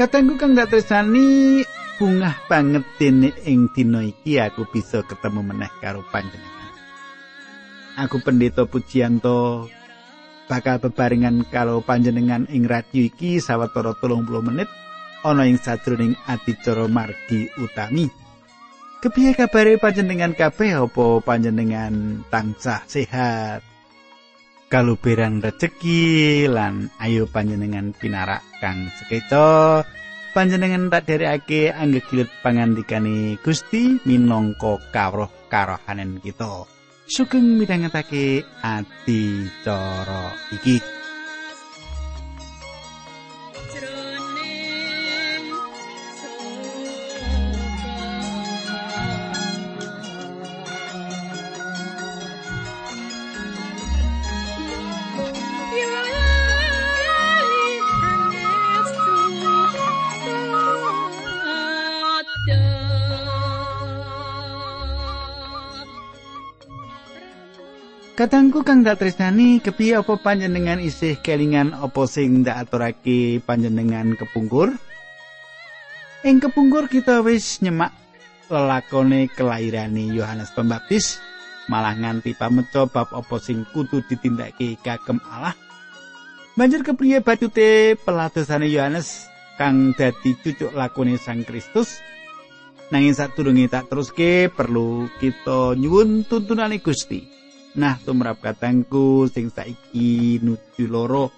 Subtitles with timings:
[0.00, 1.60] Katengku kang dak tresani
[2.00, 6.72] bungah banget dene ing dina iki aku bisa ketemu meneh karo panjenengan.
[8.00, 9.68] Aku pendeta Pujianto
[10.48, 14.72] bakal bebarengan karo panjenengan ing radio iki sawetara 30 menit
[15.20, 18.08] ana ing sajroning adicara margi utami.
[19.04, 23.69] Kepiye kabare panjenengan kabeh apa panjenengan tansah sehat?
[24.70, 29.82] Kaluberan rejeki lan ayo panjenengan pinarak kang sekeca
[30.30, 36.70] panjenengan tak derekake anggegilut pangandikane Gusti minangka kawruh karohanen kita.
[37.10, 40.99] Sugeng midhangetake ati cara iki.
[68.20, 74.76] Katangku kang dak tresnani kepiye apa panjenengan isih kelingan apa sing dak aturake panjenengan kepungkur?
[76.28, 77.96] Ing kepungkur kita wis nyemak
[78.52, 81.16] lelakone kelairane Yohanes Pembaptis
[81.72, 85.56] malah nganti pameco bab apa sing kudu ditindakake kagem Allah.
[86.60, 92.04] Banjur kepriye bacute peladosane Yohanes kang dadi cucuk lakone Sang Kristus?
[92.92, 97.39] Nanging sadurunge tak teruske perlu kita nyuwun tuntunane Gusti.
[97.78, 101.30] Nah, tumrap katangku sing saiki nuju loro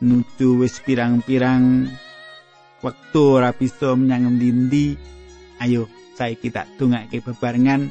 [0.00, 1.88] nuju wis pirang-pirang.
[2.84, 4.96] Wektu ora bisa menyang ndi
[5.60, 7.88] Ayo saiki tak dongake bebarengan.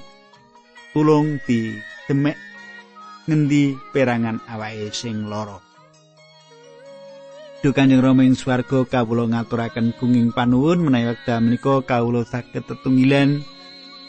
[0.94, 1.74] Tulung di
[2.06, 2.38] demek
[3.26, 5.62] ngendi perangan awake sing loro.
[7.64, 13.40] Duh Kanjeng Rama ing swarga kawula ngaturaken gunging panuwun menawi wekdal menika kawula saged tetunggilan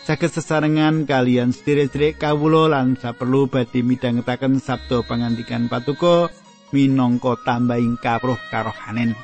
[0.05, 6.29] saged sesarengan kalian sederek-sederek kawula lan saperlu badhe midhangetaken sabda pangandikan patuko
[6.77, 9.17] minangka tambahing kawruh karohanen.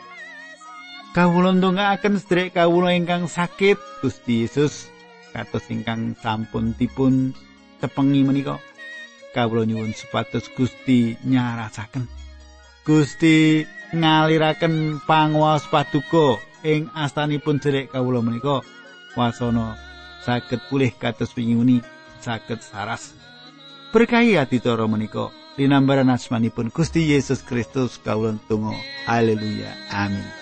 [1.12, 4.88] Kawula ndongaaken sederek kawula ingkang sakit Gusti Yesus
[5.36, 7.36] kados ingkang sampun dipun
[7.84, 8.56] tepengi menika.
[9.36, 12.08] Kawula nyuwun supados Gusti nyarasaken.
[12.88, 18.64] Gusti ngaliraken panguwas paduka ing astanipun sederek kawula menika
[19.12, 19.89] wasana
[20.24, 21.82] saged pulih kados wingi
[22.20, 23.12] saged saras.
[23.90, 28.76] Berkahi adicara menika linambaran asmanipun Gusti Yesus Kristus kawula tunggu
[29.10, 29.74] haleluya.
[29.90, 30.39] Amin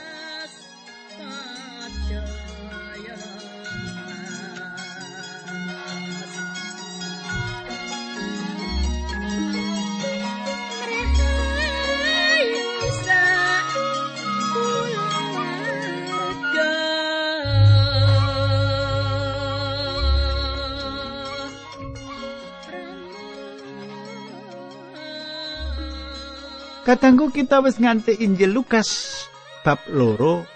[26.88, 29.21] Kadangku kita wis nganti Injil Lukas
[29.60, 30.49] bab loro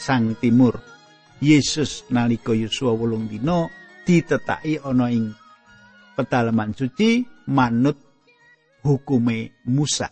[0.00, 0.80] sang timur.
[1.44, 3.68] Yesus nalika Yusua wolung dina
[4.08, 5.36] ditetaki ana ing
[6.16, 7.20] pedalaman suci
[7.52, 8.00] manut
[8.88, 10.08] hukume Musa.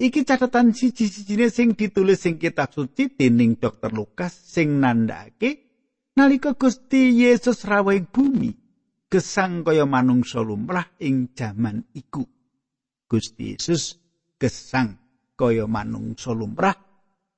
[0.00, 5.60] Iki catatan siji-sijine sing ditulis sing kitab suci dening dokter Lukas sing nandhake
[6.16, 8.48] nalika Gusti Yesus rawuh bumi
[9.12, 12.39] gesang kaya manungsa lumrah ing jaman iku.
[13.10, 13.98] Gusti Yesus
[14.38, 14.94] gesang
[15.34, 16.78] kaya manungsa lumrah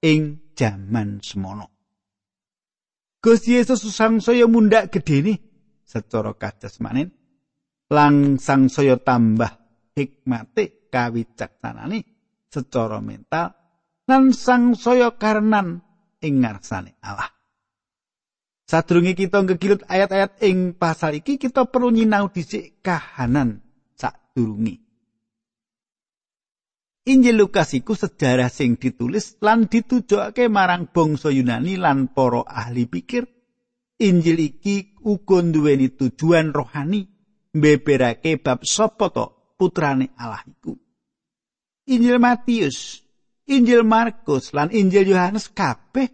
[0.04, 1.72] ing jaman semono.
[3.24, 5.40] Gusti Yesus sangsaya mundhak gedene
[5.88, 7.08] secara kadhasmanen
[7.88, 9.48] lang sangsaya tambah
[9.96, 12.04] hikmate kawicaksanane
[12.52, 13.56] secara mental
[14.04, 15.80] lan sangsaya karenan
[16.20, 17.32] ing ngarsane Allah.
[18.66, 23.62] Sadurunge kita ngegilut ayat-ayat ing pasal iki kita perlu nyinau dhisik kahanan
[23.94, 24.81] sadurunge.
[27.02, 33.26] Injil Lukas iku sejarah sing ditulis lan ditujokake marang bangsa Yunani lan para ahli pikir.
[33.98, 37.02] Injil iki uga duweni tujuan rohani
[37.58, 40.78] mbeberake bab sapa to putrane Allah iku.
[41.90, 43.02] Injil Matius,
[43.50, 46.06] Injil Markus lan Injil Yohanes kabeh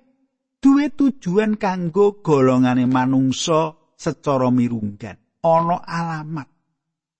[0.56, 5.20] duwe tujuan kanggo golongane manungsa secara mirunggan.
[5.44, 6.48] Ana alamat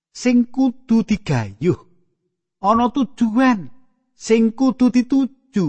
[0.09, 1.88] sing kudu digayuh
[2.59, 3.71] ana tujuan
[4.15, 5.67] sing kudu dituju.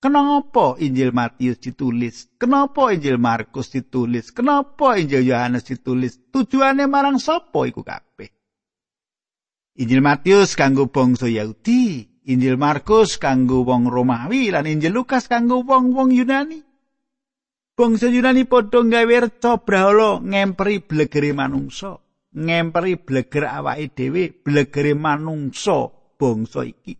[0.00, 2.32] Kenapa Injil Matius ditulis?
[2.40, 4.32] Kenapa Injil Markus ditulis?
[4.32, 6.16] Kenapa Injil Yohanes ditulis?
[6.32, 8.32] Tujuane marang sapa iku kabeh?
[9.76, 16.16] Injil Matius kanggo bangsa Yahudi, Injil Markus kanggo wong Romawi lan Injil Lukas kanggo wong-wong
[16.16, 16.64] Yunani.
[17.76, 22.00] Bangsa Yunani padha gawe reca brahala ngemperi blegere manungsa,
[22.34, 26.94] ngemperi bleger awake dhewe, blegere manungsa bangsa iki.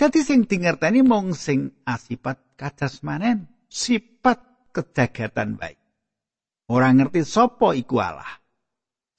[0.00, 5.76] Dadi sing dingerteni mung sing asipat kajasmanen, sifat kejagatan baik.
[6.72, 8.40] Ora ngerti sapa iku Allah.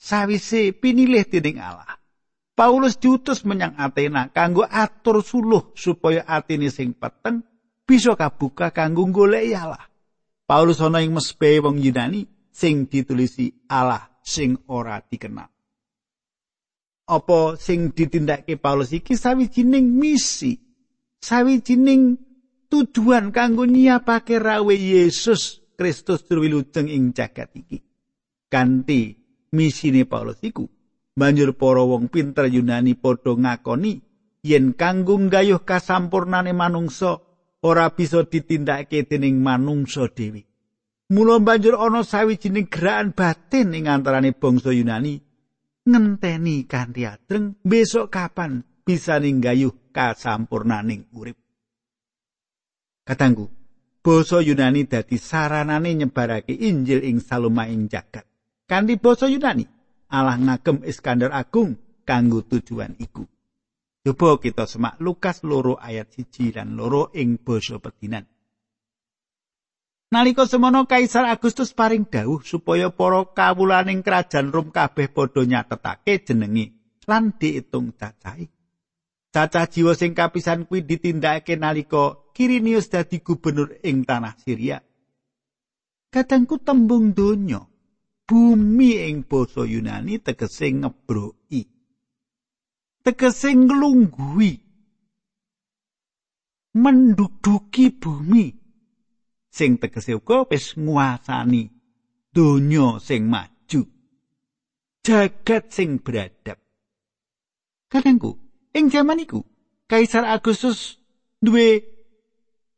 [0.01, 2.01] Sawise pinilih dening Allah,
[2.57, 7.45] Paulus diutus menyang Athena kanggo atur suluh supaya atine sing peteng
[7.85, 9.85] bisa kabuka kanggo golek Allah.
[10.50, 15.50] Paulus ana ing mesbe wong Yunani sing ditulisi Allah sing ora dikenal.
[17.12, 20.56] Apa sing ditindakake Paulus iki sawijining misi,
[21.19, 22.15] sawijining
[22.71, 27.81] tujuan kanggo nyiapake rawe Yesus Kristus durwilujeng ing jagat iki.
[28.47, 29.18] Kanthi
[29.51, 30.69] misine Paulus iku,
[31.18, 34.00] banjur para wong pinter Yunani padha ngakoni
[34.45, 37.19] yen kanggo gayuh kasampurnane manungsa
[37.62, 40.50] ora bisa ditindakake dening manungsa dhewe.
[41.12, 45.19] Mula banjur ana sawijining gerakan batin ing antarané bangsa Yunani
[45.84, 51.36] ngenteni kanthi adreng besok kapan bisa ninggayuh kasampurnaning urip.
[53.04, 53.52] Katanggu,
[54.00, 58.24] basa Yunani dadi saranane nyebarake Injil ing salumahing jagat.
[58.64, 59.68] Kanthi basa Yunani,
[60.16, 61.75] Allah ngagem Iskandar Agung
[62.07, 63.28] kanggo tujuan iku.
[64.00, 68.31] Coba kita semak Lukas loro ayat siji dan loro ing basa pedinan.
[70.12, 76.75] Nalika semono Kaisar Agustus paring dawuh supaya para kawulaning kerajaan Rom kabeh padha nyatetake jenenge
[77.08, 78.52] lan diitung cacahe.
[79.31, 84.84] Cacah jiwa sing kapisan kuwi ditindakake nalika Kirinius dadi gubernur ing tanah Syria.
[86.12, 87.64] Katengku tembung donya,
[88.28, 91.72] bumi ing basa Yunani tegese ngebroki.
[93.02, 94.52] tegese nglungguhi
[96.78, 98.61] menduduki bumi
[99.51, 101.68] sing tegese uga wis nguasani
[102.31, 103.81] donya sing maju
[105.03, 106.57] jagat sing beradab
[107.92, 108.39] kadangku
[108.71, 109.44] ing jaman iku
[109.92, 111.03] Kaisar Agustus
[111.44, 111.83] duwe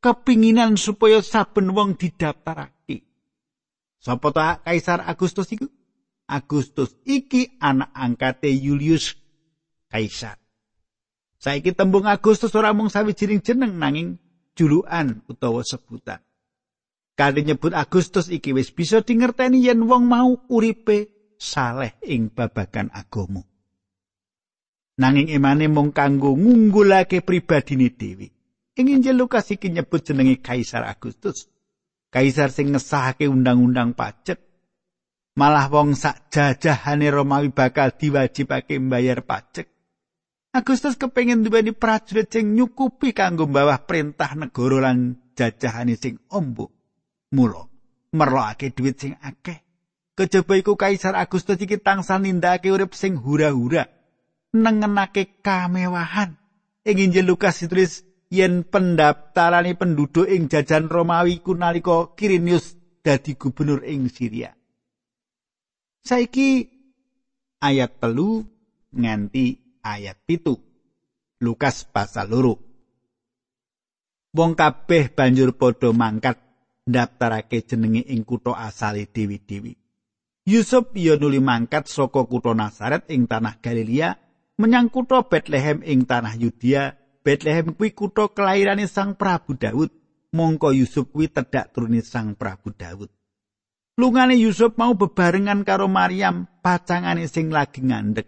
[0.01, 3.05] kepinginan supaya saben wong didaftarake
[4.01, 5.69] sapa ta Kaisar Agustus iku
[6.25, 9.13] Agustus iki anak angkate Julius
[9.91, 10.39] kaisar.
[11.37, 14.17] Saiki tembung Agustus ora mung sawijining jeneng nanging
[14.55, 16.23] julukan utawa sebutan.
[17.13, 23.45] Kali nyebut Agustus iki wis bisa dingerteni yen wong mau uripe saleh ing babagan agama.
[24.97, 28.29] Nanging imane mung kanggo ngunggulake pribadine dhewe.
[28.73, 31.45] Ing Injil Lukas iki nyebut jenenge Kaisar Agustus.
[32.09, 34.41] Kaisar sing ngesahake undang-undang pajak.
[35.37, 39.69] Malah wong sak jajahane Romawi bakal diwajibake mbayar pajak.
[40.53, 46.82] Agustus kepengin duweni prajurit sing nyukupi kanggo bawah perintah negara lan jajahane sing ombo.
[47.33, 47.65] Mula
[48.13, 49.59] merlokake dhuwit sing akeh.
[50.13, 53.89] Kejaba iku Kaisar Agustus iki tansah nindakake urip sing hura-hura,
[54.53, 56.37] nengenake kamewahan.
[56.85, 63.81] Ing Injil Lukas ditulis yen pendaftarane penduduk ing jajan Romawi ku nalika Kirinius dadi gubernur
[63.81, 64.53] ing Syria.
[66.05, 66.69] Saiki
[67.57, 68.45] ayat telu
[68.93, 70.53] nganti ayat pitu.
[71.41, 72.55] Lukas pasal loro.
[74.37, 76.52] Wong kabeh banjur padha mangkat
[76.87, 79.77] ndaftarake jenenge ing kutha asale dewi-dewi.
[80.43, 84.19] Yusuf ya nuli mangkat saka kutha Nazaret ing tanah Galilea
[84.59, 86.99] menyang kutha Bethlehem ing tanah Yudea.
[87.23, 89.91] Bethlehem kuwi kutha kelairane Sang Prabu Daud.
[90.33, 93.07] Mongko Yusuf kuwi tedhak turune Sang Prabu Daud.
[93.95, 98.25] Lungane Yusuf mau bebarengan karo Maryam, pacangane sing lagi ngandhek.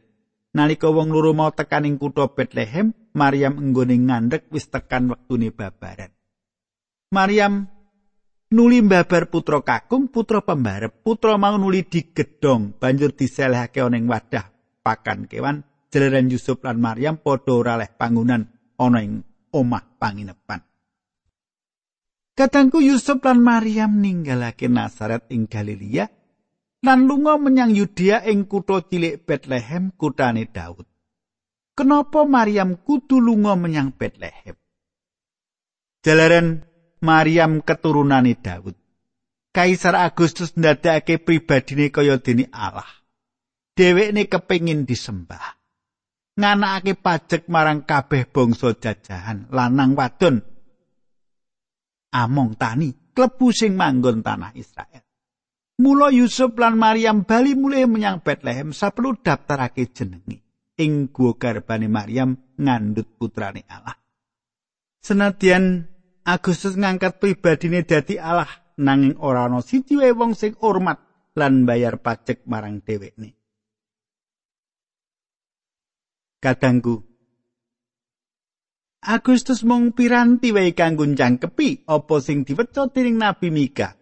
[0.55, 6.13] Nalika wong loro mau tekan ing kutha Bethlehem, Maryam enggone ngandhek wis tekan wektune babaran.
[7.11, 7.67] Maryam
[8.53, 11.01] nuli mbabar putra kakung, putra pembarep.
[11.01, 14.45] Putra mau nuli digedhong, banjur diselehake ana ing wadah
[14.85, 15.65] pakan kewan.
[15.89, 18.43] Jeleran Yusuf lan Maryam padha ora leh pangunan
[18.75, 19.23] ana ing
[19.55, 20.59] omah panginepan.
[22.35, 26.03] Katangku Yusuf lan Maryam ninggalake Nazaret ing Galilea
[26.83, 30.83] lan lunga menyang Yudea ing kutha cilik Bethlehem kutane Daud.
[31.71, 34.59] Kenapa Maryam kudu lunga menyang Bethlehem?
[36.03, 36.74] Jalaran
[37.05, 38.73] Maryam keturunane Daud.
[39.53, 42.89] Kaisar Agustus ndadekake pribadine kaya dene Allah.
[43.77, 45.55] Dhewekne kepingin disembah.
[46.35, 50.43] Nganakake pajak marang kabeh bangsa jajahan lanang wadon.
[52.11, 55.03] Among tani klebu sing manggon tanah Israel.
[55.79, 60.43] Mula Yusuf lan Maryam bali mulih menyang Bethlehem saperlu daftarake jenenge.
[60.75, 63.95] Ing guwa garbane Maryam ngandut putrane Allah.
[64.99, 65.94] Senadyan
[66.25, 68.49] Agustus ngangkat pribadine dadi Allah
[68.81, 70.97] nanging ora ana siji wong sing hormat
[71.37, 73.37] lan bayar pajak marang dhewekne.
[76.41, 77.05] Kadangku
[79.05, 83.93] Agustus mung piranti wae kanggo jangkepi apa sing diweca dening Nabi Mika.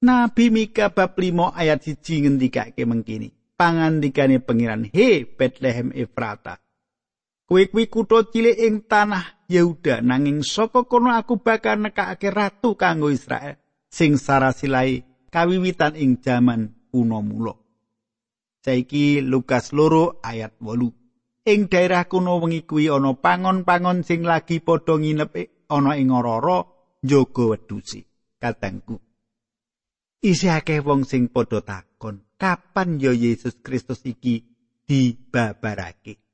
[0.00, 3.28] Nabi Mika bab 5 ayat 1 ngendikake mengkini.
[3.54, 6.58] Pangandikane pengiran, "He Bethlehem Efrata,
[7.44, 13.12] Kuwi kuwi kutha cilik ing tanah Yehuda nanging saka kono aku bakal nekake ratu kanggo
[13.12, 13.60] Israel
[13.92, 17.54] sing sarasilai kawiwitan ing jaman kuno mula.
[18.64, 21.44] Saiki Lukas loro ayat 8.
[21.44, 25.32] Ing daerah kuno wengi kuwi ana pangon-pangon sing lagi padha nginep
[25.68, 26.64] ana ing ora-ora
[27.04, 28.00] njaga wedhusi.
[28.40, 28.96] Katengku.
[30.24, 34.40] Isih akeh wong sing padha takon, kapan ya Yesus Kristus iki
[34.88, 36.24] dibabarake?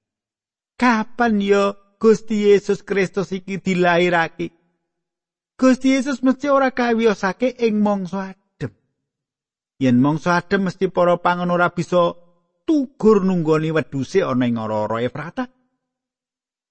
[0.81, 4.57] kapan yo Gusti Yesus Kristus iki dilairake.
[5.61, 8.73] Gusti Yesus mesti ora kawiyosake ing mangsa adem
[9.76, 12.16] yen mangsa adem mesti para pangon ora bisa
[12.64, 15.52] tugur nunggoni wedhuse ana ing ora-ora Efrata.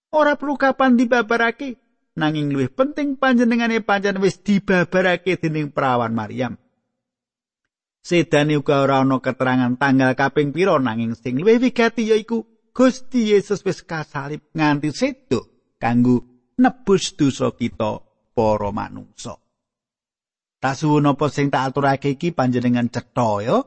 [0.09, 1.77] Ora perlu kapan dibabarake
[2.17, 6.57] nanging luwih penting panjenengane pancen wis dibabarake dening perawan Maryam.
[8.01, 13.59] Sedane uga ora ana keterangan tanggal kaping pira nanging sing luwih wigati yaiku Gusti Yesus
[13.67, 16.23] wis kasalib nganti sedo kanggo
[16.55, 17.99] nebus dosa kita
[18.31, 19.35] para manungsa.
[20.63, 23.59] Tasuwun apa sing tak aturake iki panjenengan cetha ya?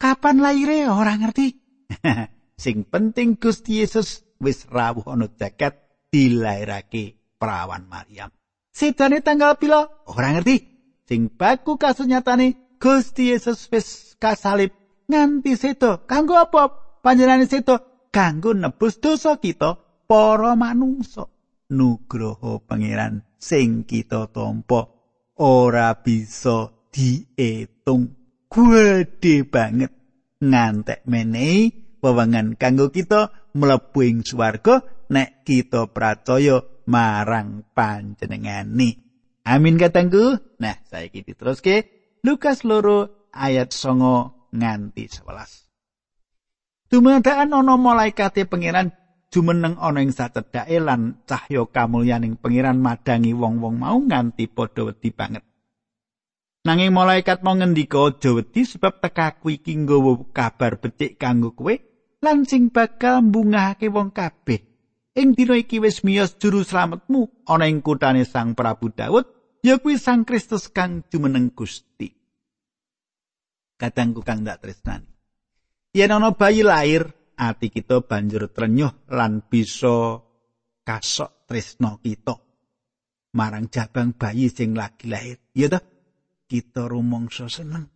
[0.00, 1.60] Kapan laire ora ngerti.
[2.64, 5.76] sing penting Gusti Yesus wis rawuh ana jagat
[6.08, 8.32] dilairake perawan Maryam.
[8.72, 10.56] Sedane tanggal pila ora ngerti.
[11.04, 14.72] Sing baku kasunyatane Gusti Yesus wis kasalib
[15.04, 16.08] nganti sedo.
[16.08, 16.72] Kanggo apa
[17.04, 17.95] panjenengane sedo?
[18.16, 19.76] Kanggo nebus dosa kita
[20.08, 21.28] para manungsa.
[21.68, 24.88] Nugroho pangeran sing kita tampa
[25.36, 28.16] ora bisa diitung.
[28.48, 29.92] Gede banget.
[30.40, 34.80] Ngantek menehi wewengan kanggo kita mlebu ing swarga
[35.12, 38.96] nek kita percaya marang panjenengane.
[39.44, 41.76] Amin katangku nah saiki diteruske
[42.24, 45.65] Lukas loro ayat songo nganti 11
[46.86, 48.94] Dumadakan ana malaikate pangeran
[49.34, 55.42] jumeneng ana ing sacedhake lan cahya kamulyaning pangeran madangi wong-wong mau nganti padha wedi banget.
[56.62, 61.74] Nanging malaikat mau ngendika aja wedi sebab tekaku iki nggawa kabar becik kanggo kowe
[62.22, 64.62] lan sing bakal mbungahake wong kabeh.
[65.16, 69.26] Ing dina iki wis miyos juru slametmu ana ing kutane Sang Prabu Daud,
[69.64, 72.12] ya kuwi Sang Kristus kang jumeneng Gusti.
[73.74, 75.15] Katangku kang dak tresnani.
[75.96, 77.08] Yen ana bayi lair
[77.40, 80.20] ati kita banjur trenyuh lan bisa
[80.84, 82.36] kasok tresno kita.
[83.36, 85.40] Marang jabang bayi sing lagi lahir.
[85.56, 85.80] Ya toh?
[86.46, 87.88] Kita rumangsa seneng.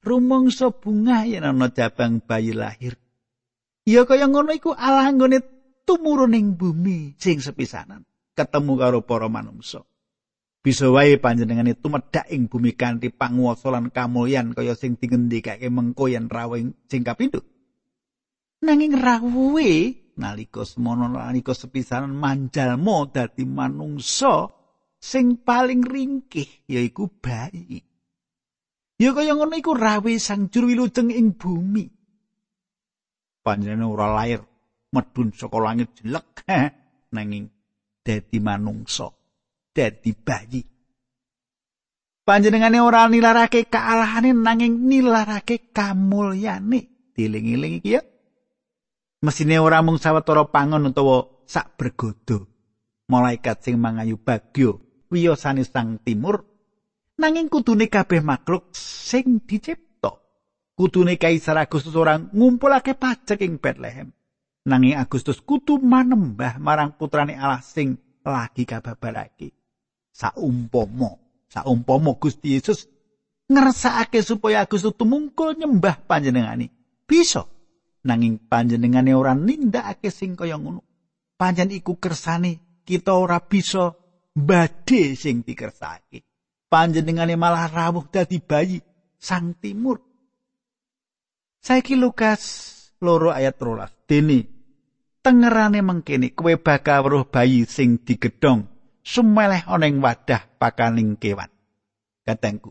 [0.00, 2.94] Rumangsa bunga yen ana jabang bayi lahir.
[3.82, 5.38] Ya kaya ngono iku Allah nggone
[5.82, 8.06] tumurun ing bumi sing sepisanan.
[8.38, 9.82] Ketemu karo para manungsa
[10.60, 16.28] bisa wae panjenengane tumedhak ing bumi kanthi panguwasa lan kamulyan kaya sing dingendikake mengko yen
[16.28, 17.40] rawuh sing kapindho.
[18.60, 24.52] Nanging rawuhe nalika semono nalika sepisanan manjalmo dadi manungsa
[25.00, 27.80] sing paling ringkih yaiku bayi.
[29.00, 31.88] Ya kaya ngono iku rawe sang juru wilujeng ing bumi.
[33.40, 34.44] Panjenengane ora lair
[34.92, 36.44] medun saka langit jelek
[37.16, 37.48] nanging
[38.04, 39.08] dadi manungsa
[39.80, 40.60] dadi bayi
[42.28, 47.10] panjenengane ora nilarake kaalahane nanging nilarake kamulyane.
[47.16, 48.06] Diling-iling iki ya.
[49.26, 52.46] Mesine ora mung sawetara pangon utawa sak bergodo.
[53.10, 54.78] Malaikat sing mangayu bagyo
[55.10, 56.46] wiyosane sang timur.
[57.18, 60.14] Nanging kudune kabeh makhluk sing dicipta.
[60.78, 64.14] Kudune kaisar Agustus orang ngumpulake pajak ing Bethlehem
[64.64, 69.59] nanging Agustus kudu manembah marang putrane Allah sing lagi kababarake
[70.20, 71.16] saumpama
[71.48, 72.84] saumpama Gusti Yesus
[73.48, 76.70] ngersakake supaya Agustus tumungkul nyembah panjenengane.
[77.08, 77.48] Bisa.
[78.00, 80.86] Nanging panjenengane ora nindakake sing kaya ngono.
[81.34, 83.92] Panjen iku kersane kita ora bisa
[84.32, 86.24] badhe sing dikersake.
[86.70, 88.78] Panjenengane malah rawuh dadi bayi
[89.18, 89.98] sang timur.
[91.60, 92.40] Saiki Lukas
[93.02, 93.92] loro ayat rolas.
[94.06, 94.46] Dene
[95.20, 101.50] tengerane mengkene kowe bakal weruh bayi sing digedhong sumeleh ana ing wadah pakaning kewan
[102.24, 102.70] katengku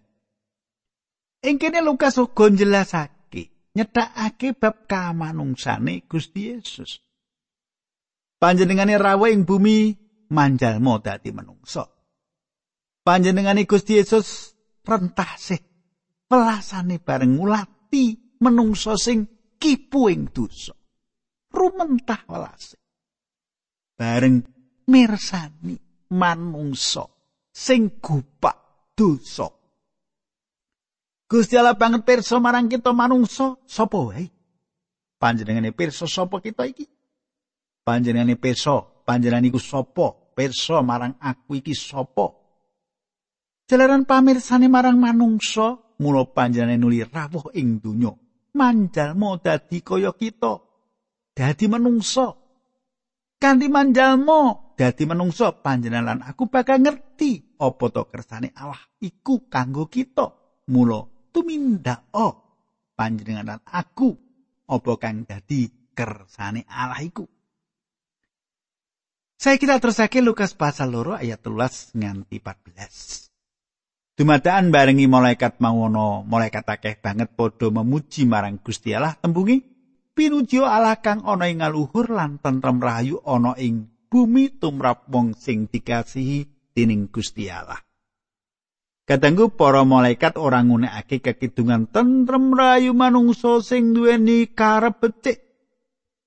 [1.44, 7.02] ing kene Lukas uga njelasake nyethakake bab kamanungsane Gusti Yesus
[8.40, 11.84] panjenengane rawuh ing bumi manjalma dadi manungsa.
[13.04, 14.56] Panjenengane Gusti Yesus
[14.86, 15.62] rentasih
[16.30, 19.26] welasane bareng ngulati manungsa sing
[19.58, 20.74] kipu ing dosa.
[21.50, 22.78] Rumentah welase.
[23.98, 24.46] Bareng
[24.88, 25.76] mirsani
[26.14, 27.06] manungsa
[27.54, 29.50] sing gupak dosa.
[31.30, 34.26] Gusti Allah banget pirsa marang kita manungsa sapa wae.
[35.20, 36.88] Panjenengane pirsa sapa kita iki?
[37.86, 40.34] Panjenengane pirsa, panjenengan iku sapa?
[40.34, 42.34] Pirsa marang aku iki sapa?
[43.70, 48.10] Jalaran pamirsane marang manungsa, mula panjenengane nuli rawuh ing donya.
[48.58, 50.58] Manjalma dadi kaya kita.
[51.38, 52.34] Dadi manungsa.
[53.38, 60.32] Kanthi manjalma dadi manungsa panjenengan aku bakal ngerti apa to kersane Allah iku kanggo kita.
[60.72, 61.04] Mula
[61.36, 62.64] tumindak oh
[62.96, 64.16] panjenengan aku
[64.72, 67.28] apa kang dadi kersane Allah iku.
[69.36, 74.16] Saya kita terusake Lukas pasal loro ayat 13 nganti 14.
[74.20, 79.64] Dumadaan barengi malaikat mawono, malaikat akeh banget padha memuji marang Gusti Allah tembungi
[80.12, 85.70] pinuji Allah kang ana ing ngaluhur lan tentrem rahayu ana ing bumi tumrap wong sing
[85.70, 87.80] dikasihi dening Gusti Allah.
[89.06, 95.42] Kadangku para malaikat ora ngunekake kekidungan tentrem rahayu manungsa sing duweni karep becik.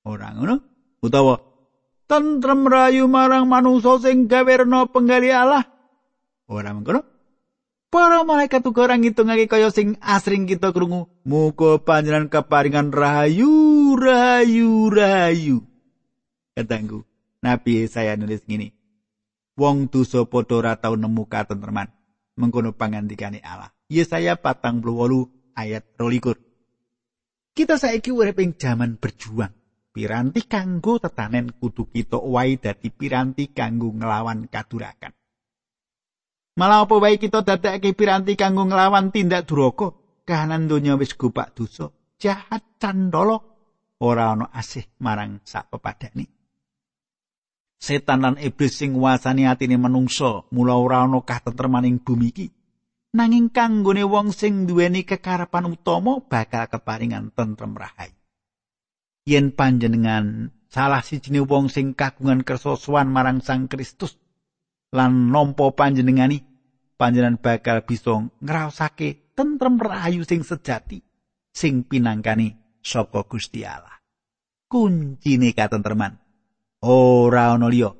[0.02, 0.58] Ora ngono?
[0.98, 1.38] Utawa
[2.10, 5.62] tentrem rahayu marang manungsa sing gawe rena penggali Allah.
[6.50, 7.06] Ora ngono?
[7.92, 11.06] Para malaikat uga ora ngitungake kaya sing asring kita krungu.
[11.22, 15.62] Muga panjenengan keparingan rahayu, rahayu, rahayu.
[16.56, 17.06] Katanggu,
[17.42, 18.70] Nabi saya nulis gini.
[19.58, 21.90] Wong dosa padha ora tau nemu katentreman.
[22.38, 23.74] Mengkono pangandikane Allah.
[23.90, 26.38] Yesaya patang puluh ayat rolikur.
[27.52, 29.52] Kita saiki urip ing jaman berjuang.
[29.92, 35.12] Piranti kanggo tetanen kudu kita wae dadi piranti kanggo nglawan kadurakan.
[36.56, 39.92] Malah apa wae kita dadekake piranti kanggo nglawan tindak duraka,
[40.24, 43.44] kahanan donya wis gupak dosa, jahat candala,
[44.00, 46.41] ora ana asih marang sak pepadane.
[47.82, 52.46] Setan lan iblis sing nguasani atine manungsa, mula ora ana katentreman ing bumi iki.
[53.18, 58.14] Nanging kanggone wong sing duweni kekarepan utama bakal keparingan tentrem rahayu.
[59.26, 64.14] Yen panjenengan salah sijine wong sing kagungan kersa marang Sang Kristus,
[64.94, 66.38] lan nampa panjenengani
[66.94, 71.02] panjenengan bakal bisa ngrasake tentrem rahayu sing sejati
[71.50, 73.98] sing pinangkani saka Gusti Allah.
[74.70, 76.21] Kuncine katentreman
[76.82, 77.90] ora ana liya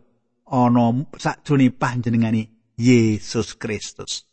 [0.51, 4.27] ana sakjroning panjenengani Yesus Kristus.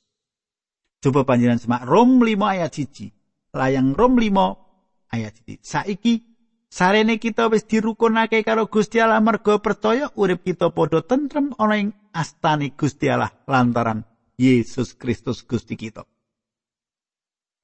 [0.99, 3.55] Coba panjenengan semak Rom 5 ayat 1.
[3.55, 5.63] Layang Rom 5 ayat 1.
[5.63, 6.29] Saiki
[6.69, 11.89] Sarene kita wis dirukunake karo Gusti Allah merga percaya urip kita padha tentrem ana ing
[12.13, 14.05] astane Gusti Allah lantaran
[14.37, 16.05] Yesus Kristus Gusti kita.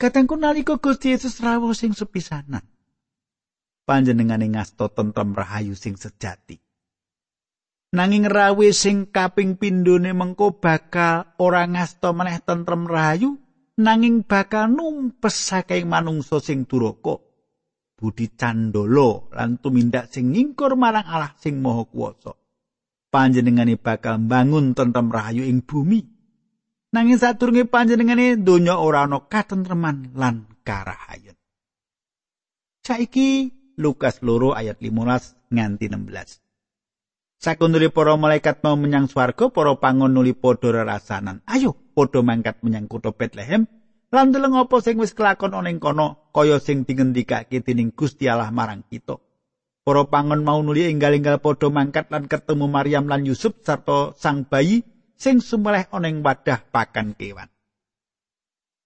[0.02, 2.66] Katengku nalika Gusti Yesus rawuh sing sepisanan.
[3.86, 6.65] Panjenengane ngasto tentrem rahayu sing sejati.
[7.96, 13.40] Nanging rawuh sing kaping pindhone mengko bakal ora ngasto meneh tentrem rahayu
[13.80, 17.24] nanging bakal numpes saking manungsa sing duraka.
[17.96, 22.36] budi candolo lan tumindak sing ngingkur marang Allah sing maha kuwasa.
[23.08, 26.04] Panjenengane bakal bangun tentrem rahayu ing bumi.
[26.92, 31.40] Nanging sadurunge panjenengane donya ora ana katentreman lan karahayun.
[32.84, 36.45] Saiki Lukas loro ayat 15 nganti 16.
[37.46, 41.46] Sakundure para malaikat mau menyang swarga, para pangon nuli padha rasanan.
[41.46, 43.70] Ayo padha mangkat menyang kutha Bethlehem
[44.10, 48.50] lan deleng apa sing wis kelakon ana ing kono kaya sing dingendikake dening Gusti Allah
[48.50, 49.22] marang kita.
[49.86, 54.82] Para pangon mau nuli enggal-enggal padha mangkat lan ketemu Maryam lan Yusuf sarta sang bayi
[55.14, 57.54] sing sumeleh ana ing wadah pakan kewan.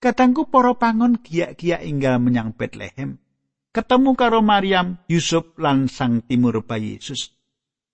[0.03, 3.23] Katangku para pangon giyak-giyak enggal menyang Bethlehem.
[3.71, 7.38] Ketemu karo Maryam, Yusuf lan sang timur bayi Yesus.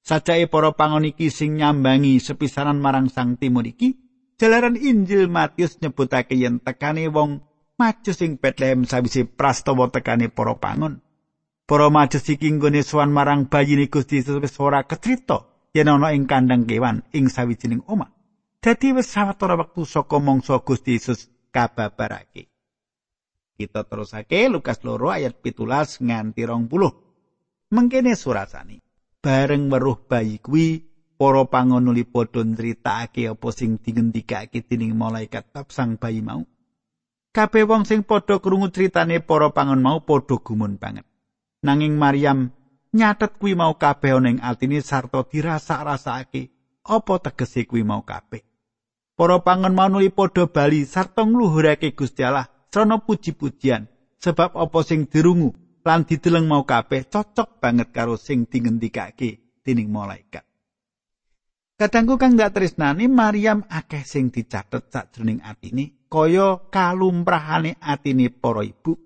[0.06, 3.98] Sajake para pangon iki sing nyambangi sepisanan marang sang timur iki,
[4.38, 7.42] Jalaran Injil Matius nyebutake yen tekane wong
[7.82, 11.02] Majus ing Bethlehem sawise prastawa tekane para pangon.
[11.66, 16.30] Para Majus iki nggone sowan marang bayine Gusti Yesus wis ora kecrita yen ana ing
[16.30, 18.14] kandang kewan ing sawijining omah.
[18.62, 22.46] Dadi wis sawetara wektu saka mangsa Gusti Yesus kababarake.
[23.58, 26.94] Kita terusake Lukas loro ayat pitulas nganti rong puluh.
[27.74, 28.85] Mengkene surasani.
[29.26, 30.86] Bareng weruh bayi kuwi
[31.18, 36.46] para pangonuli padha nritakake apa sing dingendikake dening malaikat bab sang bayi mau.
[37.34, 41.10] Kabeh wong sing padha krungu critane para pangon mau padha gumun banget.
[41.66, 42.54] Nanging Maryam
[42.94, 46.54] nyatet kuwi mau kabeh ana ing atine sarta dirasa-rasake
[46.86, 48.46] apa tegese kuwi mau kabeh
[49.18, 53.90] para pangon mau nuli padha bali sarta ngluhurake Gusti Allah puji-pujian
[54.22, 60.44] sebab apa sing dirungu lan dideleng mau kabeh cocok banget karo sing dingendikake dening malaikat
[61.76, 69.06] Kadangku kang dak tresnani Maryam akeh sing dicatet sajroning atine kaya kalumprahane atine para ibu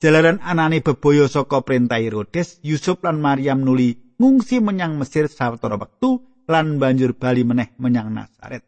[0.00, 6.24] Jalaran anane bebaya saka perintah Herodes, Yusuf lan Maryam nuli ngungsi menyang Mesir sawetara wektu
[6.48, 8.64] lan banjur bali meneh menyang Nazaret.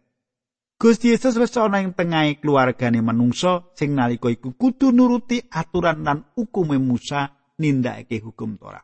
[0.83, 6.35] Gusti Yesus wis ana ing tengahe keluargane manungsa sing nalika iku kudu nuruti aturan lan
[6.35, 7.31] hukume Musa
[7.63, 8.83] nindakake hukum Torah.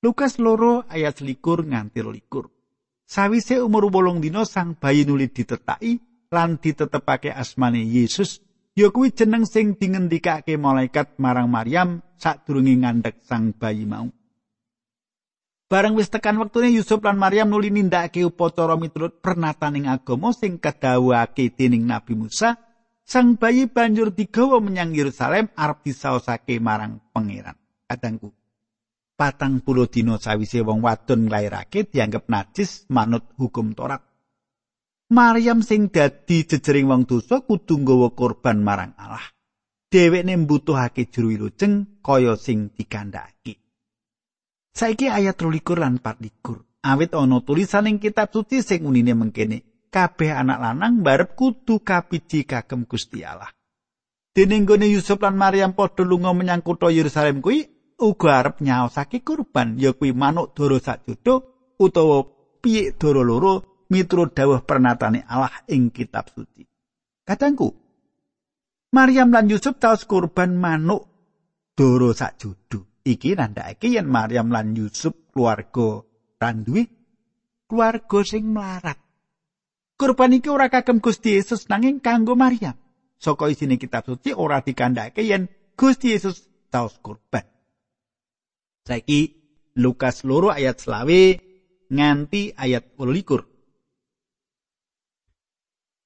[0.00, 2.48] Lukas loro ayat likur nganti likur.
[3.04, 6.00] Sawise umur wolung dina sang bayi nuli ditetaki
[6.32, 8.40] lan ditetepake asmane Yesus
[8.72, 14.08] ya kuwi jeneng sing dingendikake malaikat marang Maryam sadurunge ngandhek sang bayi mau.
[15.72, 21.48] Bareng wis tekan wektune Yusuf lan Maryam nuli nindakake upacara miturut pernataning agama sing kadhawuhake
[21.56, 22.60] dening Nabi Musa,
[23.08, 27.56] sang bayi banjur digawa menyang Yerusalem arep disaosake marang pangeran.
[27.88, 28.36] Kadangku.
[29.16, 34.04] Patang puluh dino sawise wong wadon nglairake dianggep najis manut hukum Torat.
[35.08, 39.24] Maryam sing dadi jejering wong dosa kudu nggawa korban marang Allah.
[39.88, 43.61] Dheweke mbutuhake juru wilujeng kaya sing dikandhaki.
[44.72, 46.64] Saiki ayat 23 lan 24.
[46.82, 52.42] Awit ana tulisan ing kitab suci sing unine mengkene, kabeh anak lanang barep kudu kapiji
[52.48, 53.52] kagem Gusti Allah.
[54.32, 57.68] Dene nggone Yusuf lan Maryam padha lunga menyang kutha Yerusalem kuwi
[58.00, 61.04] uga arep nyaosake kurban ya kuwi manuk doro sak
[61.76, 62.24] utawa
[62.64, 66.64] piye doro loro miturut dawuh pernatane Allah ing kitab suci.
[67.28, 67.76] Katangku,
[68.96, 71.04] Maryam lan Yusuf taus kurban manuk
[71.76, 72.91] doro sak judu.
[73.02, 76.06] Iki nandhake yen Maryam lan Yusuf keluarga
[76.38, 76.86] randuwe
[77.66, 78.98] keluarga sing melarat.
[79.98, 82.76] Kurban iki ora kagem Gusti Yesus nanging kanggo Maryam.
[83.18, 87.46] Saka isine kitab suci ora dikandhake yen Gusti Yesus taus kurban.
[88.86, 89.30] Saiki
[89.78, 91.38] Lukas loro ayat selawe
[91.88, 93.51] nganti ayat 28.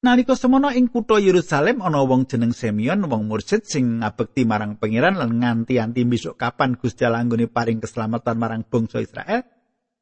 [0.07, 5.19] Nalika semono ing kutha Yerusalem ana wong jeneng Simeon, wong mursid sing ngabekti marang pangeran
[5.19, 9.43] lan nganti-anti besok kapan Gusti Allah nggone paring keselamatan marang bangsa Israel.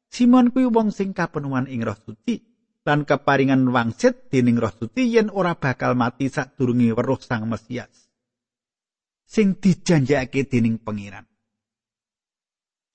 [0.05, 2.37] Simon kuwi wong sing kapenuhan ing Roh Suci
[2.85, 8.05] lan keparingan wangsit dening Roh Suci yen ora bakal mati sadurunge weruh Sang Mesias.
[9.25, 11.25] Sing dijanjake dening pangeran.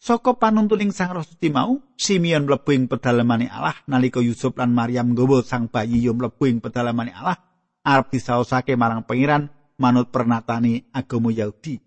[0.00, 5.12] Saka panuntuning Sang Roh Suci mau, Simeon mlebu ing pedalamane Allah nalika Yusuf lan Maryam
[5.12, 7.36] nggawa sang bayi yo mlebu ing pedalamane Allah
[7.84, 11.84] arep disaosake marang pangeran manut pernatane agama Yahudi.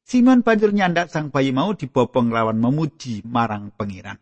[0.00, 4.16] Simeon banjur nyandak sang bayi mau dibopong lawan memuji marang pangeran.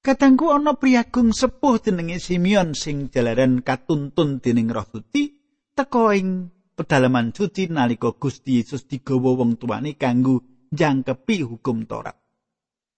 [0.00, 5.28] Katangku ana priagung sepuh jenenge Simeon sing jalaran katuntun dening Roh Suci
[5.76, 12.16] teka ing pedalaman suci nalika Gusti Yesus digawa wong tuane kanggo jangkepi hukum Torat.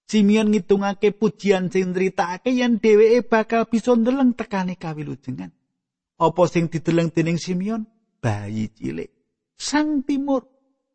[0.06, 5.48] Simeon ngitungake pujian sing critakake yen dheweke bakal bisa ndeleng tekane kawilujengan.
[6.20, 7.88] Apa sing dideleng dening Simeon?
[8.20, 9.08] Bayi cilik.
[9.56, 10.46] Sang Timur.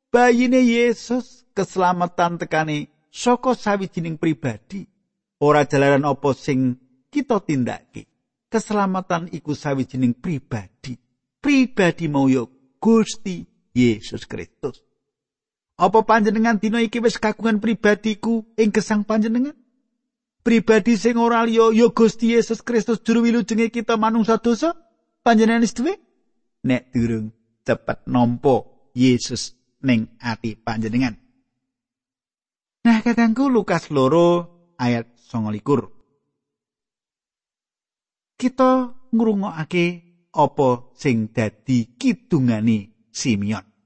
[0.08, 4.88] Bayine Yesus keselamatan tekane saka sawijining pribadi.
[5.44, 6.80] Ora jalaran apa sing
[7.12, 8.08] kita tindake.
[8.48, 10.96] Keselamatan iku sawijining pribadi.
[11.44, 12.48] Pribadi mau yo
[12.80, 13.44] Gusti
[13.76, 14.87] Yesus Kristus.
[15.78, 19.54] Apa panjenengan dina iki wis kagungan pribadiku ing gesang panjenengan?
[20.42, 24.74] Pribadi sing ora liya ya Gusti Yesus Kristus juru wilujenge kita manungsa dosa?
[25.22, 26.02] Panjenengan wis duwe?
[26.66, 27.30] Nek durung
[27.62, 28.66] cepet nampa
[28.98, 29.54] Yesus
[29.86, 31.14] ning ati panjenengan.
[32.82, 34.50] Nah, kadangku Lukas loro
[34.82, 35.94] ayat 29.
[38.40, 38.72] Kita
[39.14, 39.86] ngrungokake
[40.34, 43.77] apa sing dadi kidungane Simeon.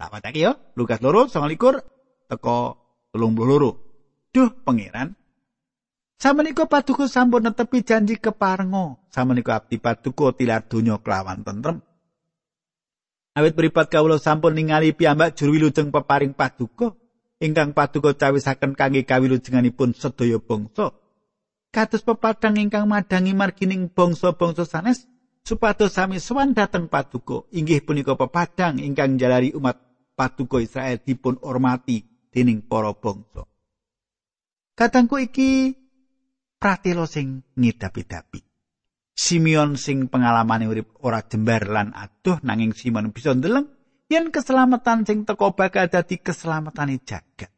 [0.00, 1.84] Tak watake yo, Lukas loro likur
[2.24, 2.80] teko
[3.12, 3.76] telung loro.
[4.32, 5.12] Duh, pangeran.
[6.16, 8.96] Samenika paduka sampun netepi janji keparenga.
[9.12, 11.84] Samenika abdi paduka tilar donya kelawan tentrem.
[13.36, 16.96] Awit pripat kawula sampun ningali piyambak juru wilujeng peparing paduka
[17.36, 20.96] ingkang paduka cawisaken kangge kawilujenganipun sedaya bangsa.
[21.72, 25.04] Kados pepadang ingkang madangi margining bangsa-bangsa sanes
[25.44, 29.89] supados sami sowan dhateng paduka inggih punika pepadang ingkang jalari umat
[30.20, 33.48] paduka Israel dipun hormati dening para bangsa.
[34.76, 35.72] Katangku iki
[36.60, 38.44] pratela sing ngidapi-dapi.
[39.16, 43.64] Simeon sing pengalamane urip ora jembar lan adoh nanging Simeon bisa ndeleng
[44.12, 47.48] yen keselamatan sing teko bakal dadi keselamatane jagat.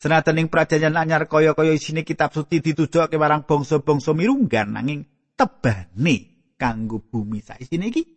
[0.00, 5.04] Senajan ing prajanjian anyar kaya-kaya isine kitab suci ditujokake marang bangsa-bangsa mirunggan nanging
[5.36, 6.16] tebane
[6.56, 8.08] kanggo bumi saisine iki.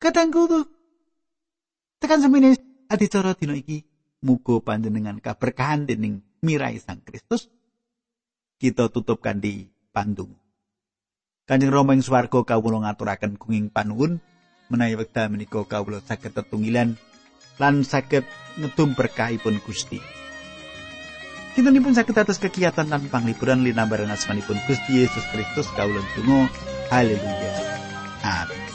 [0.00, 0.79] Katangku tuh
[2.00, 2.56] tekan semene
[2.88, 3.84] adicara dina iki
[4.24, 7.52] muga panjenengan kaberkahan dening mirai Sang Kristus.
[8.60, 10.36] Kita tutup kanthi pandung.
[11.48, 14.20] Kanjeng Rama ing swarga kawula ngaturaken kenging panuwun
[14.68, 16.96] menawi wekdal menika kawula saged tetunggilan
[17.56, 18.24] lan saged
[18.60, 20.00] ngedum berkahipun Gusti.
[21.56, 26.48] Kintenipun saged atas kegiatan lan panglipuran linambaran asmanipun Gusti Yesus Kristus kawula tunggu.
[26.92, 27.52] Haleluya.
[28.20, 28.69] Amin.